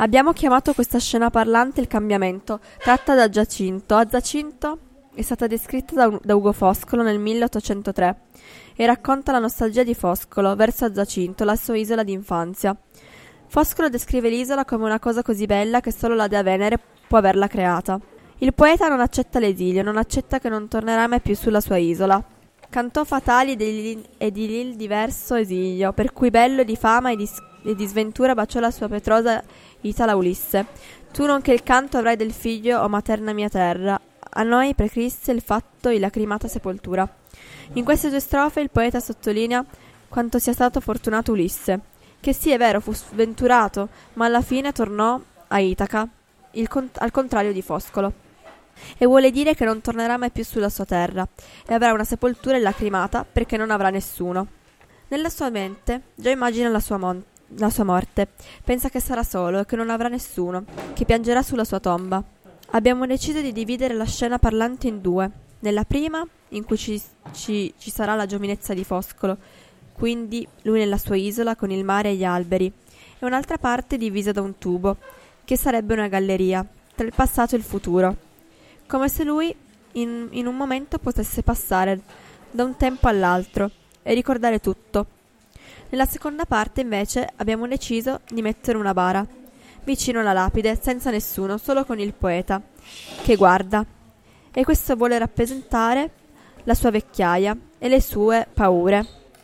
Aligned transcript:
Abbiamo 0.00 0.32
chiamato 0.32 0.74
questa 0.74 1.00
scena 1.00 1.28
parlante 1.28 1.80
il 1.80 1.88
cambiamento, 1.88 2.60
tratta 2.78 3.16
da 3.16 3.28
Giacinto. 3.28 3.96
A 3.96 4.04
Giacinto 4.04 4.78
è 5.12 5.22
stata 5.22 5.48
descritta 5.48 5.94
da, 5.94 6.20
da 6.22 6.36
Ugo 6.36 6.52
Foscolo 6.52 7.02
nel 7.02 7.18
1803 7.18 8.20
e 8.76 8.86
racconta 8.86 9.32
la 9.32 9.40
nostalgia 9.40 9.82
di 9.82 9.94
Foscolo 9.94 10.54
verso 10.54 10.88
Giacinto, 10.92 11.42
la 11.42 11.56
sua 11.56 11.76
isola 11.76 12.04
d'infanzia. 12.04 12.76
Foscolo 13.48 13.88
descrive 13.88 14.28
l'isola 14.28 14.64
come 14.64 14.84
una 14.84 15.00
cosa 15.00 15.22
così 15.22 15.46
bella 15.46 15.80
che 15.80 15.90
solo 15.90 16.14
la 16.14 16.28
dea 16.28 16.44
Venere 16.44 16.78
può 17.08 17.18
averla 17.18 17.48
creata. 17.48 17.98
Il 18.38 18.54
poeta 18.54 18.86
non 18.86 19.00
accetta 19.00 19.40
l'esilio, 19.40 19.82
non 19.82 19.96
accetta 19.96 20.38
che 20.38 20.48
non 20.48 20.68
tornerà 20.68 21.08
mai 21.08 21.20
più 21.20 21.34
sulla 21.34 21.60
sua 21.60 21.76
isola. 21.76 22.22
Cantò 22.70 23.04
fatali 23.04 23.52
e 24.18 24.30
di 24.30 24.46
lì 24.46 24.60
il 24.60 24.76
diverso 24.76 25.34
esilio, 25.34 25.92
per 25.94 26.12
cui 26.12 26.28
bello 26.28 26.64
di 26.64 26.76
fama 26.76 27.10
e 27.10 27.16
di, 27.16 27.26
e 27.64 27.74
di 27.74 27.86
sventura 27.86 28.34
baciò 28.34 28.60
la 28.60 28.70
sua 28.70 28.88
petrosa 28.88 29.42
Itala 29.80 30.14
Ulisse. 30.14 30.66
Tu 31.10 31.24
non 31.24 31.40
che 31.40 31.54
il 31.54 31.62
canto 31.62 31.96
avrai 31.96 32.16
del 32.16 32.32
figlio, 32.32 32.80
o 32.80 32.88
materna 32.88 33.32
mia 33.32 33.48
terra, 33.48 33.98
a 34.30 34.42
noi 34.42 34.74
preclisse 34.74 35.32
il 35.32 35.40
fatto 35.40 35.88
e 35.88 35.98
lacrimata 35.98 36.46
sepoltura. 36.46 37.08
In 37.72 37.84
queste 37.84 38.10
due 38.10 38.20
strofe 38.20 38.60
il 38.60 38.70
poeta 38.70 39.00
sottolinea 39.00 39.64
quanto 40.06 40.38
sia 40.38 40.52
stato 40.52 40.80
fortunato 40.80 41.32
Ulisse, 41.32 41.80
che 42.20 42.34
sì 42.34 42.50
è 42.50 42.58
vero 42.58 42.80
fu 42.80 42.92
sventurato, 42.92 43.88
ma 44.14 44.26
alla 44.26 44.42
fine 44.42 44.72
tornò 44.72 45.18
a 45.48 45.58
Itaca, 45.58 46.06
con- 46.68 46.90
al 46.92 47.10
contrario 47.10 47.52
di 47.54 47.62
Foscolo. 47.62 48.26
E 48.96 49.06
vuole 49.06 49.30
dire 49.30 49.54
che 49.54 49.64
non 49.64 49.80
tornerà 49.80 50.16
mai 50.16 50.30
più 50.30 50.44
sulla 50.44 50.68
sua 50.68 50.84
terra, 50.84 51.26
e 51.66 51.74
avrà 51.74 51.92
una 51.92 52.04
sepoltura 52.04 52.58
lacrimata 52.58 53.24
perché 53.24 53.56
non 53.56 53.70
avrà 53.70 53.90
nessuno. 53.90 54.46
Nella 55.08 55.30
sua 55.30 55.48
mente 55.48 56.02
già 56.14 56.30
immagina 56.30 56.68
la 56.68 56.80
sua, 56.80 56.98
mon- 56.98 57.24
la 57.56 57.70
sua 57.70 57.84
morte, 57.84 58.28
pensa 58.62 58.90
che 58.90 59.00
sarà 59.00 59.22
solo 59.22 59.60
e 59.60 59.64
che 59.66 59.76
non 59.76 59.88
avrà 59.88 60.08
nessuno, 60.08 60.64
che 60.92 61.04
piangerà 61.04 61.42
sulla 61.42 61.64
sua 61.64 61.80
tomba. 61.80 62.22
Abbiamo 62.72 63.06
deciso 63.06 63.40
di 63.40 63.52
dividere 63.52 63.94
la 63.94 64.04
scena 64.04 64.38
parlante 64.38 64.88
in 64.88 65.00
due. 65.00 65.30
Nella 65.60 65.84
prima, 65.84 66.24
in 66.50 66.64
cui 66.64 66.76
ci, 66.76 67.00
ci, 67.32 67.72
ci, 67.78 67.90
sarà 67.90 68.14
la 68.14 68.26
giovinezza 68.26 68.74
di 68.74 68.84
Foscolo, 68.84 69.38
quindi 69.92 70.46
lui 70.62 70.78
nella 70.78 70.98
sua 70.98 71.16
isola 71.16 71.56
con 71.56 71.70
il 71.70 71.84
mare 71.84 72.10
e 72.10 72.14
gli 72.16 72.24
alberi, 72.24 72.70
e 73.18 73.24
un'altra 73.24 73.56
parte 73.56 73.96
divisa 73.96 74.32
da 74.32 74.42
un 74.42 74.58
tubo, 74.58 74.98
che 75.44 75.56
sarebbe 75.56 75.94
una 75.94 76.08
galleria, 76.08 76.64
tra 76.94 77.06
il 77.06 77.14
passato 77.14 77.54
e 77.54 77.58
il 77.58 77.64
futuro. 77.64 78.27
Come 78.88 79.10
se 79.10 79.22
lui 79.22 79.54
in, 79.92 80.28
in 80.30 80.46
un 80.46 80.56
momento 80.56 80.96
potesse 80.98 81.42
passare 81.42 82.00
da 82.50 82.64
un 82.64 82.74
tempo 82.78 83.06
all'altro 83.06 83.70
e 84.02 84.14
ricordare 84.14 84.60
tutto. 84.60 85.06
Nella 85.90 86.06
seconda 86.06 86.46
parte, 86.46 86.80
invece, 86.80 87.28
abbiamo 87.36 87.68
deciso 87.68 88.20
di 88.30 88.40
mettere 88.40 88.78
una 88.78 88.94
bara 88.94 89.26
vicino 89.84 90.20
alla 90.20 90.32
lapide, 90.32 90.78
senza 90.80 91.10
nessuno, 91.10 91.58
solo 91.58 91.84
con 91.84 92.00
il 92.00 92.14
poeta, 92.14 92.62
che 93.22 93.36
guarda. 93.36 93.84
E 94.54 94.64
questo 94.64 94.96
vuole 94.96 95.18
rappresentare 95.18 96.10
la 96.64 96.74
sua 96.74 96.90
vecchiaia 96.90 97.54
e 97.76 97.88
le 97.88 98.00
sue 98.00 98.46
paure. 98.50 99.17